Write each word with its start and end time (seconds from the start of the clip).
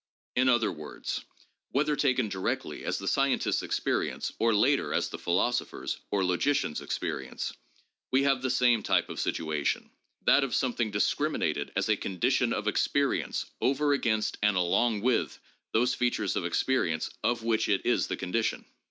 In 0.35 0.49
other 0.49 0.71
words, 0.71 1.25
whether 1.69 1.95
taken 1.95 2.27
directly 2.27 2.83
as 2.83 2.97
the 2.97 3.07
scientist's 3.07 3.61
experience 3.61 4.33
or 4.39 4.51
later 4.51 4.95
as 4.95 5.09
the 5.09 5.19
philosopher's 5.19 5.99
(or 6.09 6.25
logician's) 6.25 6.81
experience, 6.81 7.53
we 8.11 8.23
have 8.23 8.41
the 8.41 8.49
same 8.49 8.81
type 8.81 9.09
of 9.11 9.19
situation: 9.19 9.91
that 10.25 10.43
of 10.43 10.55
something 10.55 10.89
discriminated 10.89 11.71
as 11.75 11.87
a 11.87 11.95
condi 11.97 12.31
tion 12.31 12.51
of 12.51 12.67
experience 12.67 13.45
over 13.61 13.93
against 13.93 14.39
and 14.41 14.57
along 14.57 15.01
with 15.01 15.37
those 15.71 15.93
features 15.93 16.35
of 16.35 16.45
experience 16.45 17.11
of 17.23 17.43
which 17.43 17.69
it 17.69 17.85
is 17.85 18.07
the 18.07 18.17
condition. 18.17 18.65